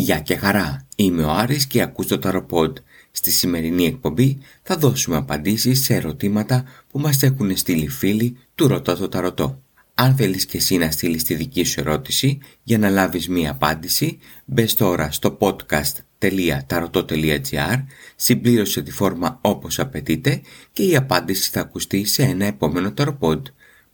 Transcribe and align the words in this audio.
Γεια 0.00 0.20
και 0.20 0.36
χαρά, 0.36 0.86
είμαι 0.96 1.22
ο 1.22 1.30
Άρης 1.30 1.66
και 1.66 1.82
ακούς 1.82 2.06
το 2.06 2.18
Ταροποντ. 2.18 2.76
Στη 3.10 3.30
σημερινή 3.30 3.84
εκπομπή 3.84 4.38
θα 4.62 4.76
δώσουμε 4.76 5.16
απαντήσεις 5.16 5.84
σε 5.84 5.94
ερωτήματα 5.94 6.64
που 6.90 6.98
μας 6.98 7.22
έχουν 7.22 7.56
στείλει 7.56 7.88
φίλοι 7.88 8.36
του 8.54 8.68
Ρωτώ 8.68 8.96
το 8.96 9.08
Ταρωτό. 9.08 9.62
Αν 9.94 10.16
θέλεις 10.16 10.46
και 10.46 10.56
εσύ 10.56 10.76
να 10.76 10.90
στείλεις 10.90 11.22
τη 11.22 11.34
δική 11.34 11.64
σου 11.64 11.80
ερώτηση 11.80 12.38
για 12.62 12.78
να 12.78 12.88
λάβεις 12.88 13.28
μία 13.28 13.50
απάντηση, 13.50 14.18
μπες 14.44 14.74
τώρα 14.74 15.10
στο 15.10 15.38
podcast.tarotot.gr, 15.40 17.84
συμπλήρωσε 18.16 18.82
τη 18.82 18.90
φόρμα 18.90 19.38
όπως 19.40 19.78
απαιτείται 19.78 20.40
και 20.72 20.82
η 20.82 20.96
απάντηση 20.96 21.50
θα 21.50 21.60
ακουστεί 21.60 22.04
σε 22.04 22.22
ένα 22.22 22.44
επόμενο 22.44 22.92
Ταροποντ. 22.92 23.46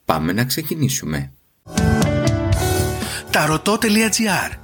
Πάμε 0.05 0.33
να 0.33 0.45
ξεκινήσουμε. 0.45 1.33
Tarotot.gr 3.33 4.64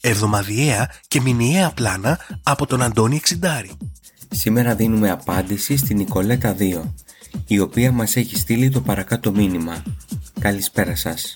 εβδομαδιαία 0.00 0.90
και 1.08 1.20
μηνιαία 1.20 1.70
πλάνα 1.70 2.18
από 2.42 2.66
τον 2.66 2.82
Αντώνη 2.82 3.16
Εξιντάρη. 3.16 3.70
Σήμερα 4.30 4.74
δίνουμε 4.74 5.10
απάντηση 5.10 5.76
στην 5.76 5.96
Νικολέτα 5.96 6.56
2, 6.58 6.82
η 7.46 7.58
οποία 7.58 7.92
μας 7.92 8.16
έχει 8.16 8.36
στείλει 8.36 8.70
το 8.70 8.80
παρακάτω 8.80 9.32
μήνυμα. 9.32 9.82
Καλησπέρα 10.40 10.96
σας. 10.96 11.34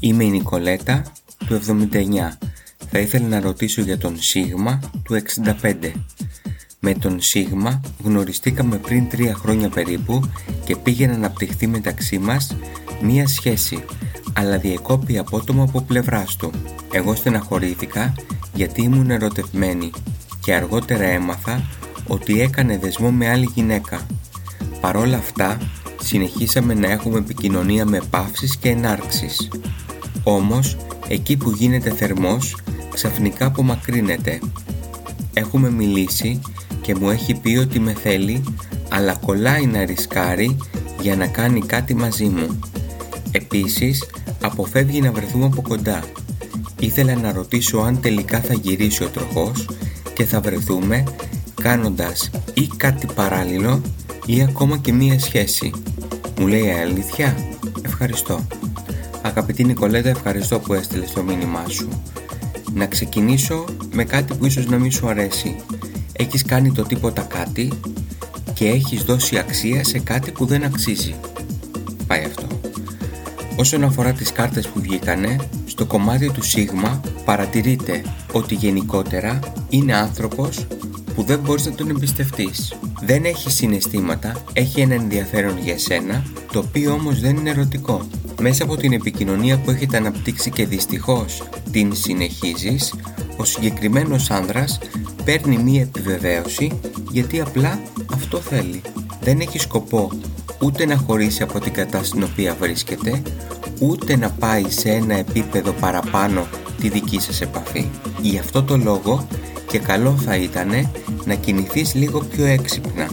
Είμαι 0.00 0.24
η 0.24 0.30
Νικολέτα 0.30 1.02
του 1.46 1.54
79. 1.54 2.38
Θα 2.90 2.98
ήθελα 2.98 3.26
να 3.26 3.40
ρωτήσω 3.40 3.82
για 3.82 3.98
τον 3.98 4.22
Σίγμα 4.22 4.80
του 5.02 5.14
65. 5.14 5.92
Με 6.78 6.94
τον 6.94 7.20
Σίγμα 7.20 7.80
γνωριστήκαμε 8.04 8.76
πριν 8.76 9.08
τρία 9.08 9.34
χρόνια 9.34 9.68
περίπου 9.68 10.30
και 10.64 10.76
πήγε 10.76 11.06
να 11.06 11.14
αναπτυχθεί 11.14 11.66
μεταξύ 11.66 12.18
μας 12.18 12.56
μία 13.02 13.28
σχέση 13.28 13.84
αλλά 14.40 14.58
διεκόπη 14.58 15.18
απότομα 15.18 15.62
από 15.62 15.80
πλευράς 15.80 16.36
του. 16.36 16.50
Εγώ 16.92 17.14
στεναχωρήθηκα 17.14 18.14
γιατί 18.54 18.82
ήμουν 18.82 19.10
ερωτευμένη 19.10 19.90
και 20.40 20.54
αργότερα 20.54 21.04
έμαθα 21.04 21.62
ότι 22.06 22.40
έκανε 22.40 22.78
δεσμό 22.78 23.10
με 23.10 23.28
άλλη 23.28 23.50
γυναίκα. 23.54 24.06
Παρόλα 24.80 25.16
αυτά, 25.16 25.58
συνεχίσαμε 26.02 26.74
να 26.74 26.90
έχουμε 26.90 27.18
επικοινωνία 27.18 27.84
με 27.84 28.00
παύσεις 28.10 28.56
και 28.56 28.68
ενάρξεις. 28.68 29.48
Όμως, 30.22 30.76
εκεί 31.08 31.36
που 31.36 31.50
γίνεται 31.50 31.90
θερμός, 31.90 32.56
ξαφνικά 32.94 33.46
απομακρύνεται. 33.46 34.38
Έχουμε 35.34 35.70
μιλήσει 35.70 36.40
και 36.80 36.94
μου 36.94 37.10
έχει 37.10 37.34
πει 37.34 37.56
ότι 37.56 37.80
με 37.80 37.92
θέλει, 37.92 38.44
αλλά 38.88 39.14
κολλάει 39.14 39.66
να 39.66 39.84
ρισκάρει 39.84 40.56
για 41.00 41.16
να 41.16 41.26
κάνει 41.26 41.60
κάτι 41.60 41.94
μαζί 41.94 42.24
μου. 42.24 42.58
Επίσης, 43.32 44.04
αποφεύγει 44.40 45.00
να 45.00 45.12
βρεθούμε 45.12 45.44
από 45.44 45.62
κοντά. 45.62 46.02
Ήθελα 46.80 47.14
να 47.14 47.32
ρωτήσω 47.32 47.78
αν 47.78 48.00
τελικά 48.00 48.40
θα 48.40 48.54
γυρίσει 48.54 49.04
ο 49.04 49.08
τροχός 49.08 49.68
και 50.14 50.24
θα 50.24 50.40
βρεθούμε 50.40 51.04
κάνοντας 51.62 52.30
ή 52.54 52.66
κάτι 52.76 53.06
παράλληλο 53.14 53.82
ή 54.26 54.42
ακόμα 54.42 54.76
και 54.76 54.92
μία 54.92 55.18
σχέση. 55.18 55.72
Μου 56.40 56.46
λέει 56.46 56.70
αλήθεια. 56.70 57.36
Ευχαριστώ. 57.82 58.46
Αγαπητή 59.22 59.64
Νικολέτα, 59.64 60.08
ευχαριστώ 60.08 60.58
που 60.58 60.74
έστειλες 60.74 61.10
το 61.10 61.22
μήνυμά 61.22 61.64
σου. 61.68 61.88
Να 62.74 62.86
ξεκινήσω 62.86 63.64
με 63.92 64.04
κάτι 64.04 64.34
που 64.34 64.46
ίσως 64.46 64.66
να 64.66 64.78
μην 64.78 64.90
σου 64.90 65.08
αρέσει. 65.08 65.56
Έχεις 66.12 66.44
κάνει 66.44 66.72
το 66.72 66.82
τίποτα 66.82 67.22
κάτι 67.22 67.72
και 68.54 68.68
έχεις 68.68 69.02
δώσει 69.02 69.38
αξία 69.38 69.84
σε 69.84 69.98
κάτι 69.98 70.30
που 70.30 70.46
δεν 70.46 70.64
αξίζει. 70.64 71.14
Πάει 72.06 72.24
αυτό. 72.24 72.59
Όσον 73.56 73.84
αφορά 73.84 74.12
τις 74.12 74.32
κάρτες 74.32 74.68
που 74.68 74.80
βγήκανε, 74.80 75.36
στο 75.66 75.86
κομμάτι 75.86 76.30
του 76.30 76.42
Σίγμα 76.42 77.00
παρατηρείται 77.24 78.02
ότι 78.32 78.54
γενικότερα 78.54 79.38
είναι 79.68 79.94
άνθρωπος 79.96 80.66
που 81.14 81.22
δεν 81.22 81.38
μπορείς 81.38 81.66
να 81.66 81.72
τον 81.72 81.90
εμπιστευτείς. 81.90 82.74
Δεν 83.00 83.24
έχει 83.24 83.50
συναισθήματα, 83.50 84.42
έχει 84.52 84.80
ένα 84.80 84.94
ενδιαφέρον 84.94 85.58
για 85.58 85.78
σένα, 85.78 86.24
το 86.52 86.58
οποίο 86.58 86.92
όμως 86.92 87.20
δεν 87.20 87.36
είναι 87.36 87.50
ερωτικό. 87.50 88.06
Μέσα 88.40 88.64
από 88.64 88.76
την 88.76 88.92
επικοινωνία 88.92 89.58
που 89.58 89.70
έχετε 89.70 89.96
αναπτύξει 89.96 90.50
και 90.50 90.66
δυστυχώς 90.66 91.42
την 91.70 91.94
συνεχίζεις, 91.94 92.94
ο 93.36 93.44
συγκεκριμένος 93.44 94.30
άνδρας 94.30 94.78
παίρνει 95.24 95.58
μία 95.58 95.82
επιβεβαίωση 95.82 96.80
γιατί 97.10 97.40
απλά 97.40 97.80
αυτό 98.12 98.38
θέλει. 98.38 98.80
Δεν 99.20 99.40
έχει 99.40 99.58
σκοπό 99.58 100.10
ούτε 100.62 100.86
να 100.86 100.96
χωρίσει 100.96 101.42
από 101.42 101.60
την 101.60 101.72
κατάσταση 101.72 102.08
στην 102.08 102.22
οποία 102.22 102.56
βρίσκεται, 102.60 103.22
ούτε 103.80 104.16
να 104.16 104.30
πάει 104.30 104.64
σε 104.68 104.90
ένα 104.90 105.14
επίπεδο 105.14 105.72
παραπάνω 105.72 106.46
τη 106.80 106.88
δική 106.88 107.20
σας 107.20 107.40
επαφή. 107.40 107.88
Γι' 108.22 108.38
αυτό 108.38 108.62
το 108.62 108.76
λόγο 108.76 109.26
και 109.66 109.78
καλό 109.78 110.16
θα 110.24 110.36
ήταν 110.36 110.90
να 111.24 111.34
κινηθείς 111.34 111.94
λίγο 111.94 112.18
πιο 112.20 112.44
έξυπνα. 112.44 113.08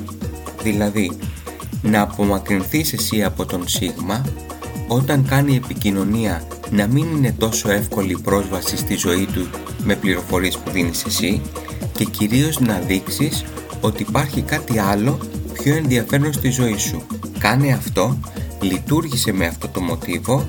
Δηλαδή, 0.63 1.11
να 1.81 2.01
απομακρυνθείς 2.01 2.93
εσύ 2.93 3.23
από 3.23 3.45
τον 3.45 3.67
Σίγμα 3.67 4.25
όταν 4.87 5.25
κάνει 5.25 5.55
επικοινωνία 5.55 6.47
να 6.71 6.87
μην 6.87 7.15
είναι 7.15 7.35
τόσο 7.37 7.71
εύκολη 7.71 8.11
η 8.11 8.21
πρόσβαση 8.23 8.77
στη 8.77 8.95
ζωή 8.95 9.27
του 9.33 9.49
με 9.83 9.95
πληροφορίες 9.95 10.57
που 10.57 10.71
δίνεις 10.71 11.05
εσύ 11.05 11.41
και 11.93 12.03
κυρίως 12.03 12.59
να 12.59 12.79
δείξεις 12.79 13.43
ότι 13.81 14.01
υπάρχει 14.01 14.41
κάτι 14.41 14.79
άλλο 14.79 15.19
πιο 15.53 15.75
ενδιαφέρον 15.75 16.33
στη 16.33 16.49
ζωή 16.49 16.77
σου. 16.77 17.05
Κάνε 17.39 17.71
αυτό, 17.73 18.17
λειτουργήσε 18.61 19.31
με 19.31 19.45
αυτό 19.45 19.67
το 19.67 19.81
μοτίβο 19.81 20.47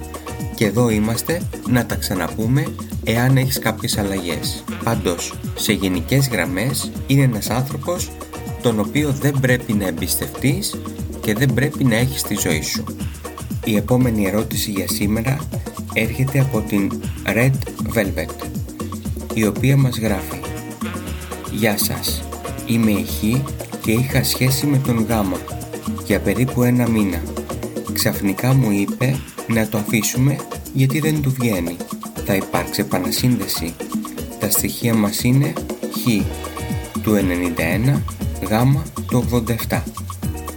και 0.54 0.64
εδώ 0.64 0.90
είμαστε 0.90 1.42
να 1.68 1.86
τα 1.86 1.94
ξαναπούμε 1.94 2.66
εάν 3.04 3.36
έχεις 3.36 3.58
κάποιες 3.58 3.98
αλλαγές. 3.98 4.64
Πάντως, 4.84 5.34
σε 5.54 5.72
γενικές 5.72 6.28
γραμμές 6.28 6.90
είναι 7.06 7.22
ένας 7.22 7.50
άνθρωπος 7.50 8.10
τον 8.62 8.80
οποίο 8.80 9.10
δεν 9.10 9.38
πρέπει 9.40 9.72
να 9.72 9.86
εμπιστευτείς 9.86 10.80
και 11.20 11.34
δεν 11.34 11.54
πρέπει 11.54 11.84
να 11.84 11.96
έχεις 11.96 12.20
στη 12.20 12.36
ζωή 12.40 12.62
σου. 12.62 12.84
Η 13.64 13.76
επόμενη 13.76 14.26
ερώτηση 14.26 14.70
για 14.70 14.88
σήμερα 14.88 15.38
έρχεται 15.92 16.40
από 16.40 16.60
την 16.60 17.00
Red 17.26 17.52
Velvet 17.94 18.46
η 19.34 19.46
οποία 19.46 19.76
μας 19.76 19.98
γράφει 19.98 20.40
«Γεια 21.52 21.78
σας, 21.78 22.22
είμαι 22.66 22.90
η 22.90 23.04
Χ 23.04 23.40
και 23.82 23.92
είχα 23.92 24.24
σχέση 24.24 24.66
με 24.66 24.78
τον 24.78 25.04
Γάμα 25.08 25.36
για 26.08 26.20
περίπου 26.20 26.62
ένα 26.62 26.88
μήνα. 26.88 27.22
Ξαφνικά 27.92 28.54
μου 28.54 28.70
είπε 28.70 29.16
να 29.46 29.68
το 29.68 29.78
αφήσουμε 29.78 30.36
γιατί 30.72 31.00
δεν 31.00 31.22
του 31.22 31.30
βγαίνει. 31.30 31.76
Θα 32.24 32.34
υπάρξει 32.34 32.80
επανασύνδεση. 32.80 33.74
Τα 34.40 34.50
στοιχεία 34.50 34.94
μας 34.94 35.22
είναι 35.22 35.52
Χ 35.92 36.24
του 37.02 37.14
91, 37.86 38.00
Γ 38.48 38.52
του 39.08 39.44
87. 39.68 39.80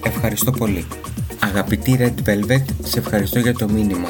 Ευχαριστώ 0.04 0.52
πολύ. 0.52 0.86
Αγαπητή 1.40 1.98
Red 2.00 2.30
Velvet, 2.30 2.64
σε 2.84 3.00
ευχαριστώ 3.00 3.40
για 3.40 3.54
το 3.54 3.70
μήνυμα. 3.70 4.10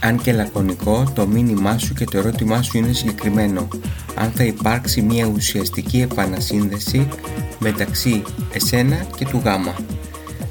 Αν 0.00 0.20
και 0.22 0.32
λακωνικό, 0.32 1.12
το 1.14 1.26
μήνυμά 1.26 1.78
σου 1.78 1.94
και 1.94 2.04
το 2.04 2.18
ερώτημά 2.18 2.62
σου 2.62 2.78
είναι 2.78 2.92
συγκεκριμένο. 2.92 3.68
Αν 4.14 4.30
θα 4.34 4.44
υπάρξει 4.44 5.02
μια 5.02 5.26
ουσιαστική 5.26 6.00
επανασύνδεση 6.00 7.08
μεταξύ 7.58 8.22
εσένα 8.52 9.06
και 9.16 9.24
του 9.24 9.40
γάμα. 9.44 9.74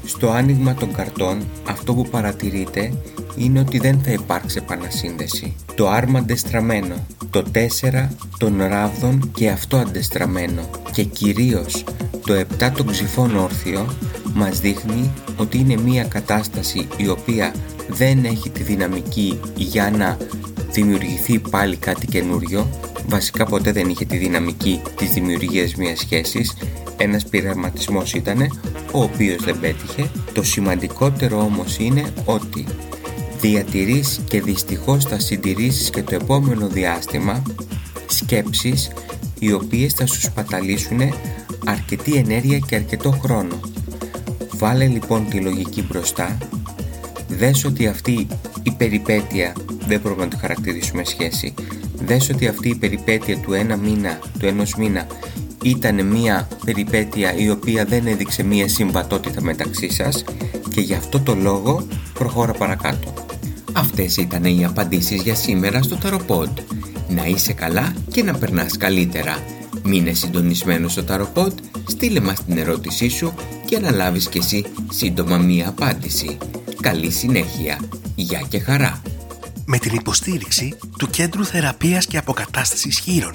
Στο 0.04 0.30
άνοιγμα 0.30 0.74
των 0.74 0.92
καρτών 0.92 1.42
αυτό 1.68 1.94
που 1.94 2.08
παρατηρείτε 2.10 2.92
είναι 3.36 3.60
ότι 3.60 3.78
δεν 3.78 4.00
θα 4.02 4.10
υπάρξει 4.10 4.58
επανασύνδεση. 4.62 5.54
Το 5.74 5.88
άρμα 5.88 6.18
αντεστραμμένο, 6.18 6.94
το 7.30 7.44
4 7.52 8.08
των 8.38 8.62
ράβδων 8.62 9.30
και 9.34 9.50
αυτό 9.50 9.76
αντεστραμμένο. 9.76 10.62
Και 10.92 11.02
κυρίως 11.02 11.84
το 12.26 12.34
7 12.34 12.70
των 12.76 12.86
ξυφών 12.86 13.36
όρθιο 13.36 13.86
μας 14.34 14.60
δείχνει 14.60 15.10
ότι 15.36 15.58
είναι 15.58 15.76
μια 15.76 16.04
κατάσταση 16.04 16.88
η 16.96 17.08
οποία 17.08 17.54
δεν 17.88 18.24
έχει 18.24 18.50
τη 18.50 18.62
δυναμική 18.62 19.40
για 19.56 19.90
να 19.90 20.16
δημιουργηθεί 20.72 21.38
πάλι 21.38 21.76
κάτι 21.76 22.06
καινούριο. 22.06 22.68
Βασικά 23.08 23.44
ποτέ 23.44 23.72
δεν 23.72 23.88
είχε 23.88 24.04
τη 24.04 24.16
δυναμική 24.16 24.82
της 24.96 25.10
δημιουργίας 25.10 25.74
μιας 25.74 25.98
σχέσης. 25.98 26.56
Ένας 26.96 27.26
πειραματισμός 27.26 28.14
ήταν 28.14 28.60
ο 28.92 29.02
οποίος 29.02 29.44
δεν 29.44 29.60
πέτυχε 29.60 30.10
το 30.32 30.42
σημαντικότερο 30.42 31.38
όμως 31.38 31.78
είναι 31.78 32.12
ότι 32.24 32.66
διατηρείς 33.40 34.20
και 34.28 34.40
δυστυχώς 34.40 35.04
θα 35.04 35.18
συντηρήσεις 35.18 35.90
και 35.90 36.02
το 36.02 36.14
επόμενο 36.14 36.68
διάστημα 36.68 37.42
σκέψεις 38.06 38.90
οι 39.38 39.52
οποίες 39.52 39.92
θα 39.92 40.06
σου 40.06 40.20
σπαταλήσουν 40.20 41.00
αρκετή 41.66 42.14
ενέργεια 42.14 42.58
και 42.58 42.74
αρκετό 42.74 43.10
χρόνο. 43.10 43.60
Βάλε 44.54 44.86
λοιπόν 44.86 45.28
τη 45.28 45.40
λογική 45.40 45.82
μπροστά, 45.82 46.38
δες 47.28 47.64
ότι 47.64 47.86
αυτή 47.86 48.26
η 48.62 48.70
περιπέτεια, 48.70 49.52
δεν 49.86 50.00
μπορούμε 50.00 50.24
να 50.24 50.30
το 50.30 50.36
χαρακτηρίσουμε 50.40 51.04
σχέση, 51.04 51.54
δες 52.04 52.30
ότι 52.30 52.46
αυτή 52.46 52.68
η 52.68 52.74
περιπέτεια 52.74 53.38
του 53.38 53.52
ένα 53.52 53.76
μήνα, 53.76 54.18
του 54.38 54.46
ενός 54.46 54.74
μήνα 54.74 55.06
ήταν 55.62 56.06
μια 56.06 56.48
περιπέτεια 56.64 57.34
η 57.36 57.50
οποία 57.50 57.84
δεν 57.84 58.06
έδειξε 58.06 58.42
μια 58.42 58.68
συμβατότητα 58.68 59.42
μεταξύ 59.42 59.90
σας 59.90 60.24
και 60.68 60.80
γι' 60.80 60.94
αυτό 60.94 61.20
το 61.20 61.34
λόγο 61.34 61.86
προχώρα 62.14 62.52
παρακάτω. 62.52 63.14
Αυτές 63.72 64.16
ήταν 64.16 64.44
οι 64.44 64.64
απαντήσεις 64.64 65.22
για 65.22 65.34
σήμερα 65.34 65.82
στο 65.82 65.98
Tarot 66.02 66.48
Να 67.08 67.26
είσαι 67.26 67.52
καλά 67.52 67.94
και 68.10 68.22
να 68.22 68.34
περνάς 68.34 68.76
καλύτερα. 68.76 69.38
Μείνε 69.82 70.12
συντονισμένος 70.12 70.92
στο 70.92 71.04
Tarot 71.08 71.52
στείλε 71.86 72.20
μας 72.20 72.44
την 72.44 72.58
ερώτησή 72.58 73.08
σου 73.08 73.34
και 73.66 73.78
να 73.78 73.90
λάβεις 73.90 74.28
κι 74.28 74.38
εσύ 74.38 74.64
σύντομα 74.90 75.36
μία 75.36 75.68
απάντηση. 75.68 76.38
Καλή 76.80 77.10
συνέχεια. 77.10 77.80
Γεια 78.14 78.42
και 78.48 78.58
χαρά. 78.58 79.02
Με 79.66 79.78
την 79.78 79.94
υποστήριξη 79.94 80.74
του 80.98 81.10
Κέντρου 81.10 81.44
Θεραπείας 81.44 82.06
και 82.06 82.18
Αποκατάστασης 82.18 82.98
Χείρων. 82.98 83.34